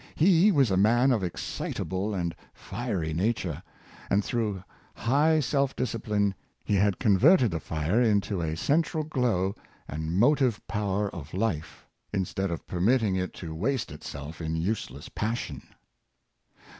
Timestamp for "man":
0.77-1.11